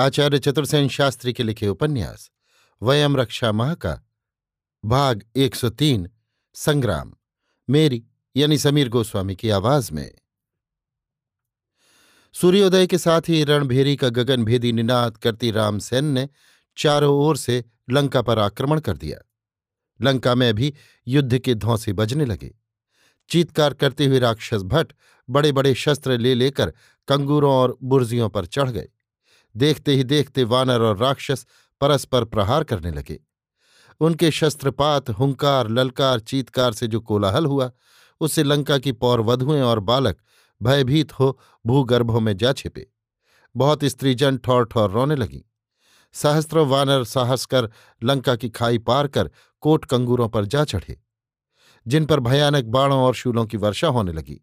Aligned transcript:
आचार्य 0.00 0.38
चतुर्सेन 0.38 0.88
शास्त्री 0.88 1.32
के 1.32 1.42
लिखे 1.42 1.68
उपन्यास, 1.68 2.30
वयम 2.82 3.16
रक्षा 3.16 3.52
माह 3.52 3.74
का 3.74 4.00
भाग 4.84 5.24
103 5.36 6.10
संग्राम, 6.54 7.14
मेरी, 7.70 8.04
यानी 8.36 8.58
समीर 8.58 8.88
गोस्वामी 8.88 9.36
की 9.36 9.50
आवाज़ 9.50 9.92
में। 9.92 10.14
सूर्योदय 12.32 12.86
के 12.86 12.98
साथ 12.98 13.20
ही 13.28 13.44
रणभेरी 13.44 13.96
का 13.96 14.08
गगनभेदी 14.08 14.72
निनाद 14.72 15.16
करती 15.16 15.50
रामसेन 15.50 16.04
ने 16.04 16.28
चारों 16.76 17.14
ओर 17.14 17.36
से 17.36 17.64
लंका 17.90 18.22
पर 18.22 18.38
आक्रमण 18.38 18.80
कर 18.80 18.96
दिया। 18.96 19.18
लंका 20.02 20.34
में 20.34 20.54
भी 20.54 20.74
युद्ध 21.08 21.38
के 21.38 21.54
धौंसे 21.54 21.92
बजने 21.92 22.24
लगे। 22.24 22.54
चीतकार 23.28 23.74
करते 23.74 24.06
हुए 24.06 24.18
राक्षस 24.18 24.62
भट्ट 24.62 24.92
बड़े 25.30 25.52
बड़े 25.52 25.74
शस्त्र 25.74 26.18
ले 26.18 26.34
लेकर 26.34 26.72
कंगूरों 27.08 27.52
और 27.52 27.78
बुर्जियों 27.82 28.28
पर 28.28 28.46
चढ़ 28.46 28.70
गए। 28.70 28.88
देखते 29.56 29.94
ही 29.94 30.04
देखते 30.04 30.44
वानर 30.44 30.80
और 30.80 30.96
राक्षस 30.96 31.46
परस्पर 31.80 32.24
प्रहार 32.24 32.64
करने 32.64 32.90
लगे। 32.90 33.18
उनके 34.00 34.30
शस्त्रपात, 34.30 35.10
हुंकार, 35.10 35.68
ललकार, 35.68 36.20
चीतकार 36.20 36.72
से 36.72 36.86
जो 36.86 37.00
कोलाहल 37.00 37.46
हुआ, 37.46 37.70
उससे 38.20 38.42
लंका 38.42 38.78
की 38.78 38.92
पौरवधुएँ 38.92 39.62
और 39.62 39.80
बालक 39.80 40.18
भयभीत 40.60 41.12
हो 41.12 41.38
भूगर्भों 41.66 42.20
में 42.20 42.36
जा 42.36 42.52
छिपे। 42.52 42.86
बहुत 43.56 43.84
स्त्रीजन 43.84 44.38
ठौर 44.38 44.64
ठौर 44.64 44.90
रोने 44.90 45.16
लगीं। 45.16 45.40
सहस्त्रों 46.12 46.66
वानर 46.66 47.04
साहस 47.04 47.44
कर 47.46 47.70
लंका 48.02 48.36
की 48.36 48.48
खाई 48.50 48.78
पार 48.78 49.08
कर 49.08 49.30
कोट 49.60 49.84
कंगूरों 49.84 50.28
पर 50.28 50.44
जा 50.44 50.64
चढ़े, 50.64 50.98
जिन 51.86 52.06
पर 52.06 52.20
भयानक 52.20 52.64
बाणों 52.64 53.00
और 53.00 53.14
शूलों 53.14 53.46
की 53.46 53.56
वर्षा 53.56 53.88
होने 53.88 54.12
लगी। 54.12 54.40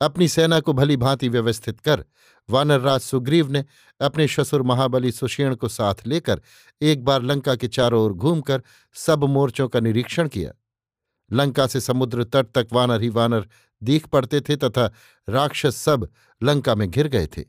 अपनी 0.00 0.28
सेना 0.28 0.60
को 0.60 0.72
भली 0.72 0.96
भांति 0.96 1.28
व्यवस्थित 1.28 1.80
कर, 1.80 2.04
वानरराज 2.50 3.00
सुग्रीव 3.00 3.50
ने 3.50 3.64
अपने 4.00 4.28
ससुर 4.28 4.62
महाबली 4.62 5.12
सुषेण 5.12 5.54
को 5.54 5.68
साथ 5.68 5.94
लेकर 6.06 6.40
एक 6.82 7.04
बार 7.04 7.22
लंका 7.22 7.54
के 7.54 7.68
चारों 7.68 8.02
ओर 8.02 8.12
घूमकर 8.12 8.62
सब 8.94 9.24
मोर्चों 9.24 9.68
का 9.68 9.80
निरीक्षण 9.80 10.28
किया। 10.28 10.52
लंका 11.32 11.66
से 11.66 11.80
समुद्र 11.80 12.24
तट 12.24 12.46
तक 12.46 12.68
वानर 12.72 13.02
ही 13.02 13.08
वानर 13.08 13.48
दीख 13.82 14.06
पड़ते 14.06 14.40
थे 14.40 14.56
तथा 14.56 14.92
राक्षस 15.28 15.76
सब 15.76 16.08
लंका 16.42 16.74
में 16.74 16.90
घिर 16.90 17.08
गए 17.08 17.26
थे। 17.26 17.44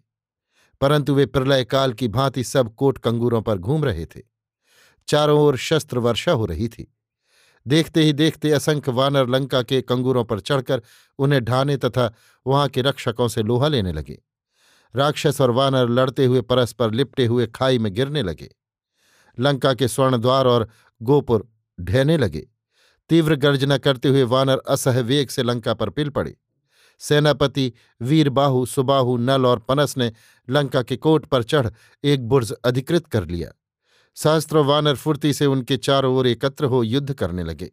परंतु 0.82 1.14
वे 1.14 1.26
प्रलय 1.26 1.66
काल 1.66 1.94
की 1.94 2.08
भांति 2.08 2.44
सब 2.44 2.76
कोट 2.76 2.98
कंगूरों 2.98 3.42
पर 3.42 3.58
घूम 3.58 3.86
रहे 3.86 4.06
थे। 4.06 4.22
चारों 5.08 5.40
ओर 5.40 5.58
शस्त्र 5.58 5.98
वर्षा 5.98 6.32
हो 6.32 6.46
रही 6.46 6.68
थी। 6.68 6.96
देखते 7.68 8.04
ही 8.04 8.14
देखते 8.14 8.52
असंख्य 8.52 8.92
वानर 8.92 9.30
लंका 9.30 9.62
के 9.62 9.82
कंगूरों 9.82 10.24
पर 10.24 10.40
चढ़कर 10.40 10.82
उन्हें 11.20 11.46
ढाने 11.46 11.78
तथा 11.78 12.14
वहाँ 12.48 12.68
के 12.68 12.82
रक्षकों 12.82 13.28
से 13.28 13.44
लोहा 13.44 13.68
लेने 13.68 13.92
लगे। 13.92 14.18
राक्षस 14.96 15.42
और 15.42 15.52
वानर 15.52 15.90
लड़ते 15.90 16.26
हुए 16.26 16.42
परस्पर 16.42 16.92
लिपटे 16.92 17.26
हुए 17.26 17.48
खाई 17.48 17.80
में 17.80 17.94
गिरने 17.94 18.24
लगे। 18.24 18.56
लंका 19.40 19.74
के 19.74 19.88
स्वर्ण 19.88 20.18
द्वार 20.18 20.46
और 20.46 20.70
गोपुर 21.02 21.48
ढहने 21.82 22.18
लगे। 22.18 22.48
तीव्र 23.10 23.36
गर्जना 23.36 23.78
करते 23.78 24.10
हुए 24.10 24.24
वानर 24.24 24.58
असह 24.58 25.00
वेग 25.00 25.30
से 25.30 25.44
लंका 25.44 25.74
पर 25.74 25.90
पिल 25.90 26.10
पड़े। 26.10 26.38
सेनापति, 27.00 27.74
वीरबाहु, 28.02 28.66
सुबाहु, 28.66 29.18
नल 29.18 29.46
और 29.46 29.60
पनस 29.60 29.98
ने 29.98 30.12
लंका 30.50 30.82
के 30.82 30.96
कोट 30.98 31.26
पर 31.26 31.44
चढ़ 31.44 31.70
एक 32.04 32.28
बुर्ज 32.28 32.52
अधिकृत 32.52 33.08
कर 33.08 33.26
लिया। 33.26 33.52
सहस्त्रों 34.16 34.66
वानर 34.66 34.96
फुर्ती 34.96 35.34
से 35.34 35.46
उनके 35.46 35.78
चारों 35.78 36.16
ओर 36.16 36.28
एकत्र 36.28 36.66
हो 36.66 36.84
युद्ध 36.84 37.14
करने 37.14 37.44
लगे। 37.44 37.72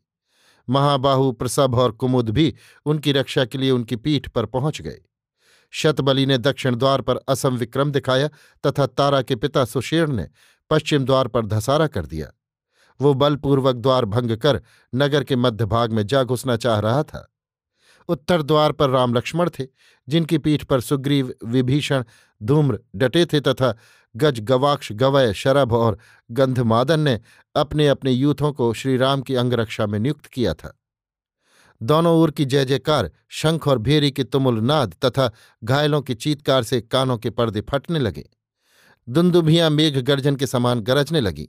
महाबाहु 0.68 1.32
प्रसभ 1.32 1.74
और 1.74 1.92
कुमुद 1.92 2.30
भी 2.30 2.54
उनकी 2.86 3.12
रक्षा 3.12 3.44
के 3.44 3.58
लिए 3.58 3.70
उनकी 3.70 3.96
पीठ 3.96 4.28
पर 4.28 4.46
पहुँच 4.46 4.80
गए। 4.82 5.00
शतबली 5.70 6.26
ने 6.26 6.38
दक्षिण 6.38 6.76
द्वार 6.76 7.00
पर 7.00 7.16
असम 7.16 7.56
विक्रम 7.56 7.92
दिखाया 7.92 8.28
तथा 8.66 8.86
तारा 8.86 9.22
के 9.22 9.36
पिता 9.36 9.64
सुशेण 9.64 10.12
ने 10.12 10.28
पश्चिम 10.70 11.04
द्वार 11.04 11.28
पर 11.28 11.46
धसारा 11.46 11.86
कर 11.86 12.06
दिया। 12.06 12.32
वो 13.00 13.14
बलपूर्वक 13.14 13.76
द्वार 13.76 14.04
भंग 14.04 14.36
कर 14.36 14.62
नगर 14.94 15.24
के 15.24 15.36
मध्य 15.36 15.64
भाग 15.64 15.92
में 15.92 16.06
जा 16.06 16.24
घुसना 16.24 16.56
चाह 16.56 16.78
रहा 16.78 17.02
था। 17.02 17.35
उत्तर 18.08 18.42
द्वार 18.42 18.72
पर 18.72 18.90
राम 18.90 19.14
लक्ष्मण 19.14 19.50
थे, 19.50 19.66
जिनकी 20.08 20.38
पीठ 20.38 20.64
पर 20.64 20.80
सुग्रीव 20.80 21.34
विभीषण 21.44 22.04
धूम्र 22.42 22.78
डटे 22.94 23.26
थे 23.26 23.40
तथा 23.40 23.76
गज 24.16 24.40
गवाक्ष 24.40 24.92
गवय 24.92 25.32
शरभ 25.34 25.72
और 25.72 25.98
गंधमादन 26.30 27.00
ने 27.00 27.20
अपने 27.56 27.88
अपने 27.88 28.12
यूथों 28.12 28.52
को 28.52 28.72
श्रीराम 28.72 29.22
की 29.22 29.34
अंगरक्षा 29.34 29.86
में 29.86 29.98
नियुक्त 29.98 30.26
किया 30.26 30.54
था। 30.54 30.80
दोनों 31.82 32.16
ओर 32.16 32.30
की 32.30 32.44
जय 32.44 32.64
जयकार, 32.64 33.10
शंख 33.28 33.68
और 33.68 33.78
भेरी 33.78 34.10
के 34.10 34.24
तुमुल 34.24 34.60
नाद 34.60 34.94
तथा 35.04 35.30
घायलों 35.64 36.02
की 36.02 36.14
चीतकार 36.14 36.62
से 36.62 36.80
कानों 36.80 37.18
के 37.18 37.30
पर्दे 37.30 37.60
फटने 37.60 37.98
लगे। 37.98 38.24
दुंदुभियाँ 39.08 39.70
मेघ 39.70 39.98
गर्जन 39.98 40.36
के 40.36 40.46
समान 40.46 40.80
गरजने 40.80 41.20
लगी। 41.20 41.48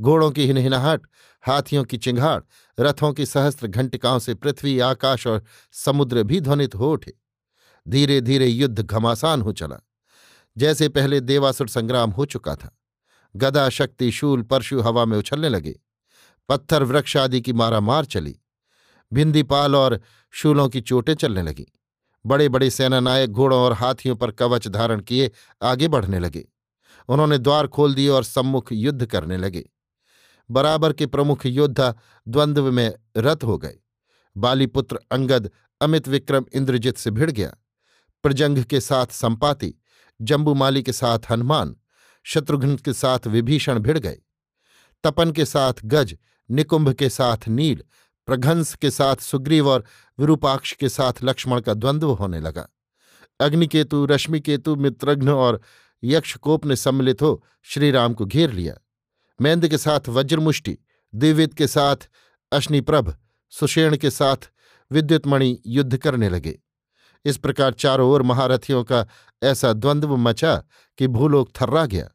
घोड़ों 0.00 0.30
की 0.30 0.46
हिनहिनाहट, 0.46 1.02
हाथियों 1.42 1.84
की 1.84 1.98
चिंगाड़, 1.98 2.42
रथों 2.80 3.12
की 3.12 3.26
सहस्त्र 3.26 3.66
घंटिकाओं 3.66 4.18
से 4.18 4.34
पृथ्वी, 4.34 4.78
आकाश 4.78 5.26
और 5.26 5.44
समुद्र 5.72 6.22
भी 6.22 6.40
ध्वनित 6.40 6.74
हो 6.74 6.92
उठे। 6.92 7.12
धीरे 7.88 8.20
धीरे 8.20 8.46
युद्ध 8.46 8.80
घमासान 8.80 9.42
हो 9.42 9.52
चला। 9.52 9.76
जैसे 10.56 10.88
पहले 10.88 11.20
देवासुर 11.20 11.68
संग्राम 11.68 12.10
हो 12.10 12.24
चुका 12.24 12.54
था, 12.54 12.78
गदा 13.36 13.68
शक्ति 13.68 14.10
शूल 14.10 14.42
परशु 14.42 14.80
हवा 14.80 15.04
में 15.04 15.18
उछलने 15.18 15.48
लगे, 15.48 15.80
पत्थर 16.48 16.82
वृक्ष 16.82 17.16
आदि 17.16 17.40
की 17.40 17.52
मारामार 17.52 18.04
चली, 18.04 18.38
भिंदीपाल 19.12 19.76
और 19.76 20.00
शूलों 20.30 20.68
की 20.68 20.80
चोटें 20.80 21.14
चलने 21.14 21.42
लगीं 21.42 21.64
बड़े 22.26 22.48
बड़े 22.48 22.70
सेनानायक 22.70 23.30
घोड़ों 23.30 23.60
और 23.60 23.72
हाथियों 23.72 24.16
पर 24.16 24.30
कवच 24.30 24.68
धारण 24.68 25.00
किए 25.00 25.30
आगे 25.62 25.88
बढ़ने 25.88 26.18
लगे। 26.18 26.48
उन्होंने 27.08 27.38
द्वार 27.38 27.66
खोल 27.66 27.94
दिए 27.94 28.08
और 28.08 28.24
सम्मुख 28.24 28.68
युद्ध 28.72 29.06
करने 29.06 29.36
लगे। 29.36 29.70
बराबर 30.50 30.92
के 30.92 31.06
प्रमुख 31.06 31.46
योद्धा 31.46 31.94
द्वंद्व 32.28 32.72
में 32.72 32.94
रत 33.16 33.44
हो 33.44 33.58
गए। 33.58 33.76
बालीपुत्र 34.36 35.00
अंगद 35.10 35.50
अमित 35.80 36.08
विक्रम 36.08 36.44
इंद्रजित 36.54 36.98
से 36.98 37.10
भिड़ 37.10 37.30
गया। 37.30 37.56
प्रजंग 38.22 38.64
के 38.64 38.80
साथ 38.80 39.06
संपाति 39.06 39.74
जम्बूमाली 40.22 40.82
के 40.82 40.92
साथ 40.92 41.18
हनुमान, 41.30 41.76
शत्रुघ्न 42.24 42.76
के 42.76 42.92
साथ 42.92 43.26
विभीषण 43.26 43.78
भिड़ 43.78 43.98
गए। 43.98 44.18
तपन 45.04 45.32
के 45.32 45.44
साथ 45.44 45.72
गज, 45.84 46.18
निकुंभ 46.50 46.92
के 46.92 47.08
साथ 47.08 47.48
नील, 47.48 47.84
प्रघंस 48.26 48.74
के 48.74 48.90
साथ 48.90 49.16
सुग्रीव 49.16 49.68
और 49.68 49.84
विरूपाक्ष 50.18 50.72
के 50.72 50.88
साथ 50.88 51.12
लक्ष्मण 51.22 51.60
का 51.60 51.74
द्वंद्व 51.74 52.10
होने 52.10 52.40
लगा। 52.40 52.68
अग्निकेतु, 53.40 54.06
रश्मिकेतु, 54.06 54.76
मित्रघ्न 54.76 55.28
और 55.28 55.60
यक्षकोप 56.04 56.66
ने 56.66 56.76
सम्मिलित 56.76 57.22
हो 57.22 57.44
श्रीराम 57.62 58.14
को 58.14 58.26
घेर 58.26 58.52
लिया। 58.52 58.74
मैंद 59.40 59.68
के 59.68 59.78
साथ 59.78 60.08
वज्रमुष्टि 60.08 60.78
दिव्यत 61.14 61.54
के 61.54 61.66
साथ 61.66 61.96
अश्निप्रभ, 62.52 63.16
सुषेण 63.50 63.96
के 63.96 64.10
साथ 64.10 64.36
विद्युतमणि 64.92 65.62
युद्ध 65.66 65.96
करने 65.96 66.28
लगे। 66.28 66.58
इस 67.24 67.36
प्रकार 67.36 67.72
चारों 67.72 68.10
ओर 68.10 68.22
महारथियों 68.22 68.84
का 68.84 69.06
ऐसा 69.42 69.72
द्वंद्व 69.72 70.16
मचा 70.16 70.62
कि 70.98 71.06
भूलोक 71.06 71.50
थर्रा 71.60 71.86
गया। 71.86 72.08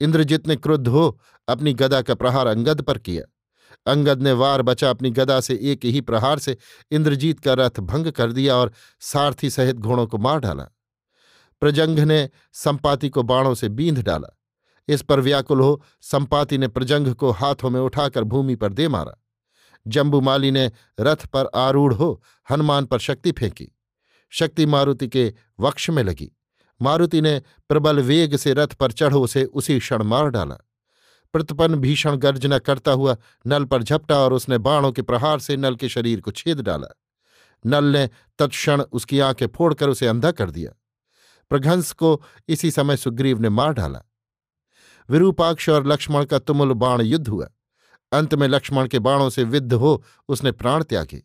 इंद्रजीत 0.00 0.48
ने 0.48 0.56
क्रुद्ध 0.56 0.88
हो 0.88 1.20
अपनी 1.48 1.72
गदा 1.72 2.02
का 2.02 2.14
प्रहार 2.14 2.46
अंगद 2.46 2.80
पर 2.80 2.98
किया। 2.98 3.32
अंगद 3.92 4.22
ने 4.22 4.32
वार 4.32 4.62
बचा 4.62 4.90
अपनी 4.90 5.10
गदा 5.10 5.40
से 5.40 5.58
एक 5.62 5.84
ही 5.84 6.00
प्रहार 6.00 6.38
से 6.38 6.56
इंद्रजीत 6.90 7.40
का 7.40 7.54
रथ 7.54 7.80
भंग 7.80 8.06
कर 8.06 8.32
दिया 8.32 8.56
और 8.56 8.72
सारथी 9.00 9.50
सहित 9.50 9.76
घोड़ों 9.76 10.06
को 10.06 10.18
मार 10.18 10.40
डाला। 10.40 10.64
प्रजंघ 11.60 12.00
ने 12.00 12.30
संपाति 12.52 13.08
को 13.08 13.22
बाणों 13.22 13.54
से 13.54 13.68
बींध 13.68 14.02
डाला। 14.02 14.38
इस 14.88 15.02
पर 15.02 15.20
व्याकुल 15.20 15.60
हो 15.60 15.82
संपाति 16.00 16.58
ने 16.58 16.68
प्रजंग 16.68 17.14
को 17.14 17.30
हाथों 17.30 17.70
में 17.70 17.80
उठाकर 17.80 18.24
भूमि 18.24 18.56
पर 18.56 18.72
दे 18.72 18.88
मारा। 18.88 19.22
जम्बूमाली 19.86 20.50
ने 20.50 20.72
रथ 21.00 21.26
पर 21.26 21.50
आरूढ़ 21.54 21.94
हो 21.94 22.22
हनुमान 22.50 22.86
पर 22.86 22.98
शक्ति 22.98 23.32
फेंकी। 23.32 23.68
शक्ति 24.30 24.66
मारुति 24.66 25.08
के 25.08 25.34
वक्ष 25.60 25.90
में 25.90 26.02
लगी। 26.02 26.32
मारुति 26.82 27.20
ने 27.20 27.42
प्रबल 27.68 28.00
वेग 28.00 28.36
से 28.36 28.52
रथ 28.52 28.66
पर 28.66 28.92
चढ़ो 28.92 29.20
उसे 29.20 29.44
उसी 29.44 29.78
क्षण 29.78 30.02
मार 30.02 30.28
डाला। 30.28 30.56
प्रतिपन्न 31.32 31.74
भीषण 31.74 32.16
गर्जना 32.16 32.58
करता 32.58 32.92
हुआ 32.92 33.16
नल 33.46 33.64
पर 33.64 33.82
झपटा 33.82 34.18
और 34.18 34.32
उसने 34.32 34.58
बाणों 34.58 34.92
के 34.92 35.02
प्रहार 35.02 35.38
से 35.38 35.56
नल 35.56 35.76
के 35.76 35.88
शरीर 35.88 36.20
को 36.20 36.30
छेद 36.30 36.60
डाला। 36.60 36.98
नल 37.66 37.84
ने 37.84 38.10
तत्क्षण 38.38 38.82
उसकी 38.82 39.20
आँखें 39.20 39.46
फोड़कर 39.46 39.88
उसे 39.88 40.06
अंधा 40.06 40.30
कर 40.30 40.50
दिया। 40.50 40.72
प्रघंस 41.50 41.92
को 41.92 42.22
इसी 42.48 42.70
समय 42.70 42.96
सुग्रीव 42.96 43.38
ने 43.38 43.48
मार 43.48 43.72
डाला। 43.72 44.02
विरूपाक्ष 45.10 45.68
और 45.68 45.86
लक्ष्मण 45.86 46.24
का 46.24 46.38
तुमुल 46.38 46.72
बाण 46.72 47.00
युद्ध 47.00 47.28
हुआ। 47.28 47.48
अंत 48.12 48.34
में 48.34 48.48
लक्ष्मण 48.48 48.86
के 48.86 48.98
बाणों 48.98 49.30
से 49.30 49.44
विद्ध 49.44 49.72
हो 49.72 50.04
उसने 50.28 50.52
प्राण 50.52 50.82
त्यागे। 50.82 51.22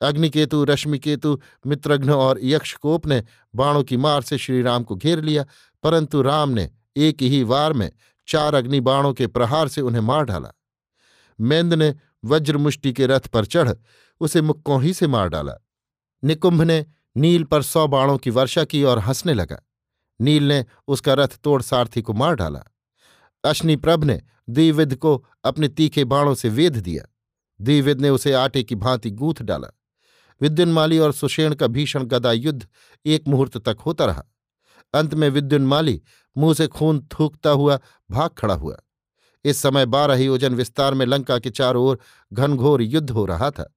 अग्निकेतु, 0.00 0.64
रश्मिकेतु, 0.64 1.40
मित्रघ्न 1.66 2.10
और 2.10 2.38
यक्षकोप 2.42 3.06
ने 3.06 3.24
बाणों 3.54 3.82
की 3.82 3.96
मार 3.96 4.22
से 4.22 4.38
श्रीराम 4.38 4.84
को 4.84 4.96
घेर 4.96 5.20
लिया, 5.20 5.44
परंतु 5.82 6.22
राम 6.22 6.50
ने 6.50 6.70
एक 6.96 7.22
ही 7.22 7.42
वार 7.42 7.72
में 7.72 7.92
चार 8.28 8.54
अग्नि 8.54 8.80
बाणों 8.80 9.12
के 9.12 9.26
प्रहार 9.26 9.68
से 9.68 9.80
उन्हें 9.80 10.02
मार 10.02 10.24
डाला। 10.24 10.52
मेंद 11.40 11.74
ने 11.74 11.94
वज्रमुष्टि 12.24 12.92
के 12.92 13.06
रथ 13.06 13.20
पर 13.20 13.44
चढ़ 13.44 13.72
उसे 14.20 14.42
मुक्कों 14.42 14.82
ही 14.82 14.92
से 14.92 15.06
मार 15.06 15.28
डाला। 15.28 15.54
निकुंभ 16.24 16.62
ने 16.62 16.86
नील 17.16 17.44
पर 17.44 17.62
सौ 17.62 17.86
बाणों 17.86 18.18
की 18.18 18.30
वर्षा 18.30 18.64
की 18.64 18.84
और 18.84 18.98
हंसने 18.98 19.34
लगा। 19.34 19.62
नील 20.20 20.48
ने 20.48 20.64
उसका 20.88 21.14
रथ 21.14 21.38
तोड़ 21.44 21.62
सारथी 21.62 22.02
को 22.02 22.12
मार 22.12 22.34
डाला। 22.34 22.64
अश्निप्रभ 23.44 24.04
ने 24.04 24.22
द्विविद 24.50 24.96
को 24.96 25.24
अपने 25.44 25.68
तीखे 25.68 26.04
बाणों 26.04 26.34
से 26.34 26.48
वेध 26.48 26.76
दिया। 26.76 27.14
द्विविद 27.60 28.00
ने 28.00 28.10
उसे 28.10 28.32
आटे 28.32 28.62
की 28.62 28.74
भांति 28.74 29.10
गूंथ 29.10 29.42
डाला। 29.42 29.68
विद्युन्माली 30.40 30.98
और 30.98 31.12
सुषेण 31.12 31.54
का 31.54 31.66
भीषण 31.66 32.04
गदा 32.04 32.32
युद्ध 32.32 32.66
एक 33.06 33.28
मुहूर्त 33.28 33.58
तक 33.58 33.76
होता 33.86 34.04
रहा। 34.04 34.24
अंत 34.94 35.14
में 35.14 35.28
विद्युन्माली 35.28 36.02
मुँह 36.36 36.54
से 36.54 36.66
खून 36.66 37.08
थूकता 37.12 37.50
हुआ 37.50 37.78
भाग 38.10 38.30
खड़ा 38.30 38.54
हुआ। 38.54 38.76
इस 39.44 39.56
समय 39.56 39.86
बारह 39.86 40.14
ही 40.14 40.28
ओजन 40.28 40.54
विस्तार 40.54 40.94
में 40.94 41.06
लंका 41.06 41.38
के 41.38 41.50
चारों 41.50 41.84
ओर 41.84 41.98
घनघोर 42.32 42.82
युद्ध 42.82 43.10
हो 43.10 43.24
रहा 43.26 43.50
था, 43.50 43.74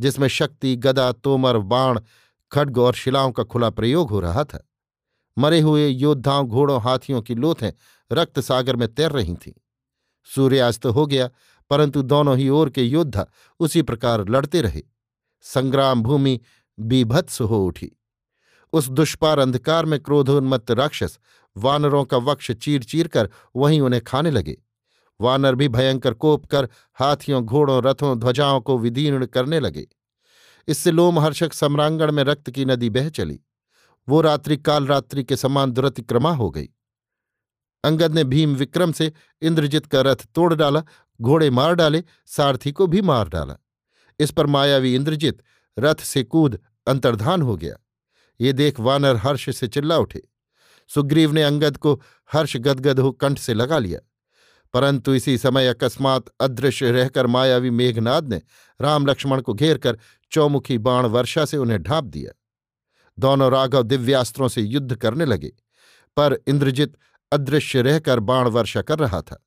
जिसमें 0.00 0.28
शक्ति, 0.28 0.76
गदा, 0.76 1.12
तोमर, 1.12 1.58
बाण, 1.58 2.00
खड्ग 2.52 2.78
और 2.78 2.94
शिलाओं 2.94 3.32
का 3.32 3.42
खुला 3.42 3.70
प्रयोग 3.70 4.10
हो 4.10 4.20
रहा 4.20 4.44
था। 4.44 4.68
मरे 5.38 5.60
हुए 5.60 5.88
योद्धाओं, 5.88 6.46
घोड़ों, 6.46 6.82
हाथियों 6.82 7.22
की 7.22 7.34
लोथें 7.34 7.72
रक्त 8.12 8.40
सागर 8.40 8.76
में 8.76 8.94
तैर 8.94 9.10
रही 9.10 9.34
थीं। 9.34 9.52
सूर्यास्त 10.24 10.86
हो 10.86 11.06
गया, 11.06 11.30
परंतु 11.70 12.02
दोनों 12.02 12.36
ही 12.36 12.48
ओर 12.48 12.70
के 12.70 12.82
योद्धा 12.82 13.26
उसी 13.60 13.82
प्रकार 13.82 14.28
लड़ते 14.28 14.60
रहे। 14.60 14.82
संग्राम 15.42 16.02
भूमि 16.02 16.40
बीभत्स 16.80 17.40
हो 17.40 17.66
उठी। 17.66 17.92
उस 18.72 18.88
दुष्पार 18.88 19.38
अंधकार 19.38 19.84
में 19.84 20.00
क्रोधोन्मत्त 20.00 20.70
राक्षस 20.70 21.18
वानरों 21.56 22.04
का 22.04 22.16
वक्ष 22.16 22.50
चीर 22.50 22.82
चीर 22.82 23.08
कर 23.08 23.30
वहीं 23.56 23.80
उन्हें 23.80 24.02
खाने 24.02 24.30
लगे। 24.30 24.62
वानर 25.20 25.54
भी 25.54 25.68
भयंकर 25.68 26.14
कोप 26.14 26.46
कर 26.46 26.68
हाथियों, 26.94 27.44
घोड़ों, 27.44 27.82
रथों, 27.82 28.18
ध्वजाओं 28.18 28.60
को 28.60 28.78
विदीर्ण 28.78 29.26
करने 29.26 29.60
लगे। 29.60 29.86
इससे 30.68 30.90
लोमहर्षक 30.90 31.52
सम्रांगण 31.52 32.12
में 32.12 32.24
रक्त 32.24 32.50
की 32.50 32.64
नदी 32.64 32.90
बह 32.90 33.08
चली। 33.08 33.40
वो 34.08 34.20
रात्रि 34.20 34.56
काल 34.56 34.86
रात्रि 34.86 35.24
के 35.24 35.36
समान 35.36 35.72
दुरतिक्रमा 35.72 36.30
हो 36.30 36.50
गई। 36.50 36.68
अंगद 37.86 38.14
ने 38.14 38.24
भीम 38.24 38.54
विक्रम 38.54 38.92
से 38.92 39.12
इंद्रजित 39.42 39.86
का 39.86 40.00
रथ 40.00 40.26
तोड़ 40.34 40.54
डाला, 40.54 40.82
घोड़े 41.20 41.50
मार 41.50 41.74
डाले, 41.74 42.04
सारथी 42.26 42.72
को 42.72 42.86
भी 42.86 43.02
मार 43.02 43.28
डाला। 43.28 43.56
इस 44.18 44.30
पर 44.30 44.46
मायावी 44.46 44.94
इंद्रजित 44.94 45.42
रथ 45.78 45.94
से 45.94 46.22
कूद 46.22 46.58
अंतर्धान 46.86 47.42
हो 47.42 47.56
गया। 47.56 47.76
ये 48.40 48.52
देख 48.52 48.80
वानर 48.80 49.16
हर्ष 49.16 49.56
से 49.56 49.68
चिल्ला 49.68 49.98
उठे। 49.98 50.22
सुग्रीव 50.88 51.32
ने 51.32 51.42
अंगद 51.42 51.76
को 51.76 52.02
हर्ष 52.32 52.56
गदगद 52.56 53.00
हो 53.00 53.12
कंठ 53.12 53.38
से 53.38 53.54
लगा 53.54 53.78
लिया। 53.78 54.00
परंतु 54.72 55.14
इसी 55.14 55.38
समय 55.38 55.66
अकस्मात 55.66 56.24
अदृश्य 56.40 56.90
रहकर 56.90 57.26
मायावी 57.26 57.70
मेघनाद 57.70 58.28
ने 58.28 58.40
राम 58.80 59.06
लक्ष्मण 59.06 59.40
को 59.40 59.54
घेर 59.54 59.78
कर 59.78 59.98
चौमुखी 60.32 60.78
बाण 60.78 61.06
वर्षा 61.06 61.44
से 61.44 61.56
उन्हें 61.56 61.82
ढांप 61.82 62.04
दिया। 62.04 62.32
दोनों 63.18 63.50
राघव 63.52 63.82
दिव्यास्त्रों 63.82 64.48
से 64.48 64.62
युद्ध 64.62 64.96
करने 64.96 65.24
लगे, 65.24 65.52
पर 66.16 66.38
इंद्रजित 66.46 66.96
अदृश्य 67.32 67.82
रहकर 67.82 68.20
बाण 68.20 68.48
वर्षा 68.48 68.82
कर 68.82 68.98
रहा 68.98 69.22
था। 69.22 69.46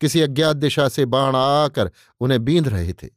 किसी 0.00 0.20
अज्ञात 0.20 0.56
दिशा 0.56 0.88
से 0.88 1.04
बाण 1.04 1.36
आकर 1.36 1.90
उन्हें 2.20 2.44
बींध 2.44 2.68
रहे 2.68 2.92
थे। 2.92 3.08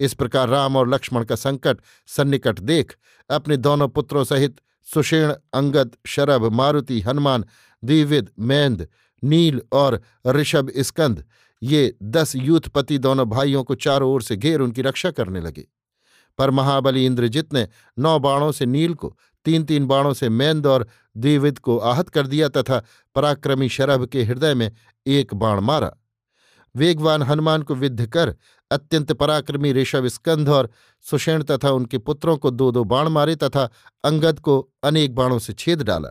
इस 0.00 0.14
प्रकार 0.14 0.48
राम 0.48 0.76
और 0.76 0.88
लक्ष्मण 0.88 1.24
का 1.24 1.34
संकट 1.34 1.78
सन्निकट 2.06 2.60
देख 2.60 2.96
अपने 3.30 3.56
दोनों 3.56 3.88
पुत्रों 3.88 4.24
सहित 4.24 4.60
सुषेण, 4.94 5.34
अंगद, 5.54 5.96
शरभ, 6.06 6.44
मारुति, 6.44 7.00
हनुमान, 7.00 7.44
द्विविद, 7.84 8.30
मैंद, 8.38 8.88
नील 9.24 9.60
और 9.72 10.02
ऋषभ 10.26 10.72
स्कंद, 10.78 11.24
ये 11.62 11.96
दस 12.02 12.36
यूथपति 12.36 12.98
दोनों 12.98 13.26
भाइयों 13.26 13.64
को 13.64 13.74
चारों 13.74 14.10
ओर 14.12 14.22
से 14.22 14.36
घेर 14.36 14.60
उनकी 14.60 14.82
रक्षा 14.82 15.10
करने 15.10 15.40
लगे। 15.40 15.66
पर 16.38 16.50
महाबली 16.50 17.06
इंद्रजित 17.06 17.54
ने 17.54 17.68
नौ 17.98 18.18
बाणों 18.18 18.52
से 18.52 18.66
नील 18.66 18.94
को 18.94 19.18
तीन 19.44 19.64
तीन 19.64 19.86
बाणों 19.86 20.12
से 20.14 20.28
मैंद 20.28 20.66
और 20.66 20.86
द्विविद 21.16 21.58
को 21.58 21.78
आहत 21.78 22.08
कर 22.08 22.26
दिया 22.26 22.48
तथा 22.48 22.82
पराक्रमी 23.14 23.68
शरभ 23.68 24.06
के 24.06 24.24
हृदय 24.24 24.54
में 24.54 24.72
एक 25.06 25.34
बाण 25.34 25.60
मारा। 25.60 25.96
वेगवान 26.76 27.22
हनुमान 27.22 27.62
को 27.62 27.74
विद्ध 27.74 28.06
कर 28.06 28.34
अत्यंत 28.70 29.12
पराक्रमी 29.12 29.72
ऋषभ 29.72 30.06
स्कंध 30.06 30.48
और 30.48 30.70
सुषेण 31.00 31.42
तथा 31.42 31.70
उनके 31.70 31.98
पुत्रों 31.98 32.36
को 32.36 32.50
दो 32.50 32.70
दो 32.72 32.84
बाण 32.84 33.08
मारे 33.08 33.36
तथा 33.36 33.68
अंगद 34.04 34.40
को 34.40 34.58
अनेक 34.84 35.14
बाणों 35.14 35.38
से 35.38 35.52
छेद 35.52 35.82
डाला। 35.82 36.10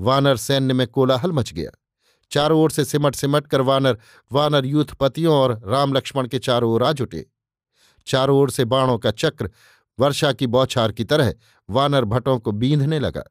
वानर 0.00 0.36
सैन्य 0.36 0.74
में 0.74 0.86
कोलाहल 0.86 1.32
मच 1.32 1.52
गया। 1.52 1.70
चारों 2.30 2.60
ओर 2.60 2.70
से 2.70 2.84
सिमट 2.84 3.14
सिमट 3.14 3.46
कर 3.46 3.60
वानर 3.60 3.98
वानर 4.32 4.66
यूथपतियों 4.66 5.34
और 5.34 5.60
राम 5.64 5.92
लक्ष्मण 5.92 6.28
के 6.28 6.38
चारों 6.38 6.72
ओर 6.72 6.82
आ 6.82 6.92
जुटे। 6.92 7.26
चारों 8.06 8.38
ओर 8.38 8.50
से 8.50 8.64
बाणों 8.64 8.98
का 8.98 9.10
चक्र 9.10 9.50
वर्षा 9.98 10.32
की 10.32 10.46
बौछार 10.46 10.92
की 10.92 11.04
तरह 11.04 11.34
वानर 11.70 12.04
भटों 12.04 12.38
को 12.38 12.52
बींधने 12.52 12.98
लगा। 12.98 13.24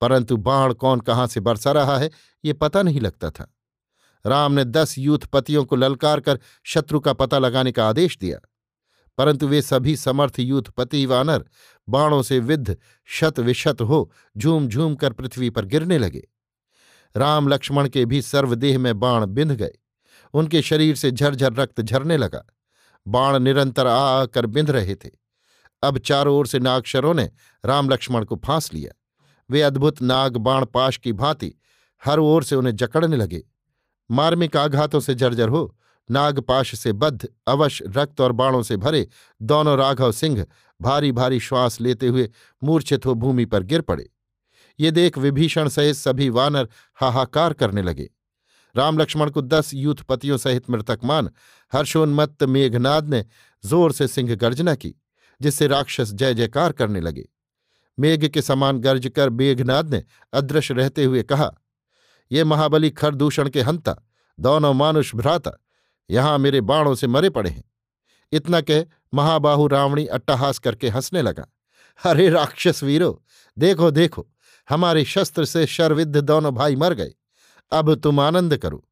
परंतु 0.00 0.36
बाण 0.36 0.72
कौन 0.72 1.00
कहाँ 1.00 1.26
से 1.26 1.40
बरसा 1.40 1.72
रहा 1.72 1.98
है, 1.98 2.10
ये 2.44 2.52
पता 2.52 2.82
नहीं 2.82 3.00
लगता 3.00 3.30
था। 3.30 3.54
राम 4.26 4.52
ने 4.52 4.64
दस 4.64 4.98
यूथपतियों 4.98 5.64
को 5.64 5.76
ललकार 5.76 6.20
कर 6.20 6.38
शत्रु 6.64 7.00
का 7.00 7.12
पता 7.12 7.38
लगाने 7.38 7.72
का 7.72 7.88
आदेश 7.88 8.18
दिया। 8.18 8.38
परंतु 9.18 9.48
वे 9.48 9.62
सभी 9.62 9.96
समर्थ 9.96 10.38
यूथपति 10.38 11.06
वानर 11.06 11.44
बाणों 11.88 12.22
से 12.22 12.38
विद्ध, 12.38 12.76
शत 13.04 13.38
विशत 13.38 13.80
हो 13.80 14.12
झूम 14.36 14.68
झूम 14.68 14.94
कर 14.94 15.12
पृथ्वी 15.12 15.50
पर 15.50 15.64
गिरने 15.64 15.98
लगे। 15.98 16.28
राम 17.16 17.48
लक्ष्मण 17.48 17.88
के 17.88 18.04
भी 18.04 18.22
सर्वदेह 18.22 18.78
में 18.78 19.00
बाण 19.00 19.26
बिंध 19.26 19.52
गए। 19.52 19.72
उनके 20.34 20.62
शरीर 20.62 20.96
से 20.96 21.10
झरझर 21.10 21.52
रक्त 21.52 21.80
झरने 21.80 22.16
लगा। 22.16 22.44
बाण 23.08 23.38
निरंतर 23.38 23.86
आ 23.86 24.22
आकर 24.22 24.46
बिंध 24.46 24.70
रहे 24.70 24.94
थे। 24.94 25.21
अब 25.82 25.98
चारों 25.98 26.36
ओर 26.36 26.46
से 26.46 26.58
नागशरों 26.58 27.14
ने 27.14 27.30
राम 27.64 27.90
लक्ष्मण 27.90 28.24
को 28.24 28.36
फांस 28.36 28.72
लिया। 28.74 28.92
वे 29.50 29.62
अद्भुत 29.62 30.02
नाग 30.02 30.36
बाण 30.38 30.64
पाश 30.64 30.96
की 30.96 31.12
भांति 31.12 31.52
हर 32.02 32.18
ओर 32.18 32.44
से 32.44 32.56
उन्हें 32.56 32.74
जकड़ने 32.76 33.16
लगे। 33.16 33.42
मार्मिक 34.10 34.56
आघातों 34.56 35.00
से 35.00 35.14
जर्जर 35.14 35.48
हो, 35.48 35.76
नागपाश 36.08 36.74
से 36.78 36.92
बद्ध, 36.92 37.28
अवश 37.46 37.82
रक्त 37.86 38.20
और 38.20 38.32
बाणों 38.32 38.62
से 38.62 38.76
भरे 38.76 39.06
दोनों 39.40 39.76
राघव 39.78 40.12
सिंह 40.12 40.44
भारी 40.80 41.12
भारी 41.12 41.40
श्वास 41.40 41.80
लेते 41.80 42.06
हुए 42.06 42.28
मूर्छित 42.62 43.06
हो 43.06 43.14
भूमि 43.14 43.44
पर 43.44 43.62
गिर 43.62 43.80
पड़े। 43.80 44.08
ये 44.78 44.90
देख 44.90 45.18
विभीषण 45.18 45.68
सहित 45.68 45.96
सभी 45.96 46.28
वानर 46.28 46.68
हाहाकार 46.98 47.52
करने 47.52 47.82
लगे। 47.82 48.08
राम 48.74 48.98
लक्ष्मण 48.98 49.30
को 49.30 49.42
दस 49.42 49.70
यूथपतियों 49.74 50.36
सहित 50.36 50.70
मृतक 50.70 51.00
मान 51.04 51.30
हर्षोन्मत्त 51.72 52.42
मेघनाद 52.44 53.08
ने 53.08 53.24
ज़ोर 53.64 53.92
से 53.92 54.08
सिंह 54.08 54.34
गर्जना 54.34 54.74
की। 54.74 54.94
जिससे 55.42 55.66
राक्षस 55.66 56.12
जय 56.12 56.34
जयकार 56.34 56.72
करने 56.72 57.00
लगे। 57.00 57.28
मेघ 57.98 58.26
के 58.26 58.42
समान 58.42 58.78
गर्ज 58.78 59.06
कर 59.08 59.30
मेघनाद 59.30 59.94
ने 59.94 60.02
अदृश्य 60.32 60.74
रहते 60.74 61.04
हुए 61.04 61.22
कहा, 61.22 61.50
ये 62.30 62.44
महाबली 62.44 62.90
खरदूषण 62.92 63.48
के 63.48 63.62
हंता, 63.62 63.96
दोनों 64.38 64.72
मानुष 64.74 65.14
भ्राता, 65.14 65.52
यहाँ 66.10 66.38
मेरे 66.38 66.60
बाणों 66.62 66.94
से 66.94 67.06
मरे 67.06 67.30
पड़े 67.30 67.50
हैं। 67.50 67.64
इतना 68.32 68.60
कह 68.60 68.84
महाबाहु 69.14 69.66
रावणी 69.66 70.06
अट्टहास 70.08 70.58
करके 70.58 70.88
हंसने 70.88 71.22
लगा, 71.22 71.46
अरे 72.00 72.28
राक्षस 72.30 72.82
वीरो, 72.82 73.22
देखो 73.56 73.90
देखो, 73.90 74.26
हमारे 74.68 75.04
शस्त्र 75.04 75.44
से 75.44 75.66
शरविद्ध 75.66 76.16
दोनों 76.16 76.54
भाई 76.54 76.76
मर 76.76 76.94
गए, 76.94 77.12
अब 77.72 77.94
तुम 77.94 78.20
आनंद 78.20 78.56
करो। 78.56 78.84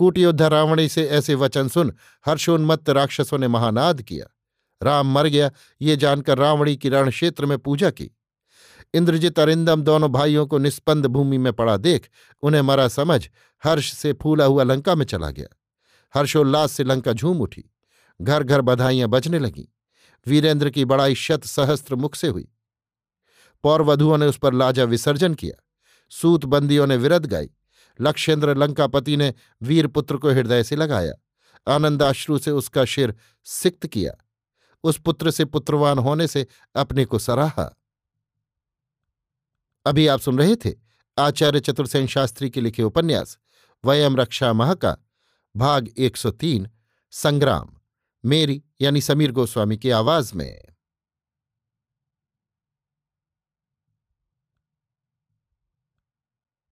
कूटियोद्धा 0.00 0.48
रावणी 0.48 0.88
से 0.88 1.04
ऐसे 1.08 1.34
वचन 1.34 1.68
सुन 1.68 1.92
हर्षोन्मत्त 2.26 2.90
राक्षसों 2.90 3.38
ने 3.38 3.48
महानाद 3.48 4.02
किया। 4.02 4.26
राम 4.82 5.12
मर 5.12 5.26
गया। 5.26 5.50
ये 5.80 5.96
जानकर 5.96 6.38
रावणी 6.38 6.76
की 6.76 6.88
रण 6.88 7.10
क्षेत्र 7.10 7.46
में 7.46 7.58
पूजा 7.58 7.90
की। 7.90 8.10
इंद्रजित 8.94 9.38
अरिंदम 9.38 9.82
दोनों 9.82 10.12
भाइयों 10.12 10.46
को 10.46 10.58
निष्पन्द 10.58 11.06
भूमि 11.06 11.38
में 11.38 11.52
पड़ा 11.52 11.76
देख, 11.76 12.10
उन्हें 12.42 12.62
मरा 12.62 12.88
समझ, 12.88 13.28
हर्ष 13.64 13.92
से 13.92 14.12
फूला 14.12 14.44
हुआ 14.44 14.62
लंका 14.62 14.94
में 14.94 15.06
चला 15.06 15.30
गया। 15.30 15.56
हर्षोल्लास 16.14 16.72
से 16.72 16.84
लंका 16.84 17.12
झूम 17.12 17.40
उठी। 17.40 17.64
घर 18.22 18.42
घर 18.42 18.60
बधाइयाँ 18.60 19.08
बजने 19.08 19.38
लगीं। 19.38 19.64
वीरेंद्र 20.26 20.70
की 20.70 20.84
बड़ाई 20.84 21.14
शत 21.14 21.44
सहस्त्र 21.44 21.94
मुख 21.94 22.14
से 22.14 22.28
हुई। 22.28 22.48
पौरवधुओं 23.62 24.18
ने 24.18 24.26
उस 24.26 24.38
पर 24.38 24.54
लाजा 24.54 24.84
विसर्जन 24.84 25.34
किया। 25.34 25.64
सूतबंदियों 26.10 26.86
ने 26.86 26.96
विरद 26.96 27.26
गाई। 27.26 27.50
लक्षेंद्र 28.00 28.56
लंकापति 28.56 29.16
ने 29.16 29.34
वीरपुत्र 29.62 30.16
को 30.16 30.30
हृदय 30.30 30.62
से 30.62 30.76
लगाया। 30.76 31.12
आनंदाश्रु 31.74 32.38
से 32.38 32.50
उसका 32.50 32.84
शिर 32.84 33.14
सिक्त 33.44 33.86
किया। 33.86 34.27
उस 34.84 34.98
पुत्र 34.98 35.30
से 35.30 35.44
पुत्रवान 35.44 35.98
होने 35.98 36.26
से 36.26 36.46
अपने 36.74 37.04
को 37.04 37.18
सराहा। 37.18 37.76
अभी 39.86 40.06
आप 40.06 40.20
सुन 40.20 40.38
रहे 40.38 40.56
थे 40.56 40.74
आचार्य 41.18 41.60
चतुर्सेन 41.60 42.06
शास्त्री 42.06 42.50
के 42.50 42.60
लिखे 42.60 42.82
उपन्यास, 42.82 43.38
वयम 43.84 44.16
रक्षा 44.16 44.52
मह 44.52 44.74
का 44.74 44.96
भाग 45.56 45.88
103 45.98 46.68
संग्राम, 47.10 47.70
मेरी 48.24 48.62
यानी 48.80 49.00
समीर 49.00 49.32
गोस्वामी 49.32 49.76
की 49.76 49.90
आवाज़ 49.90 50.34
में। 50.34 50.60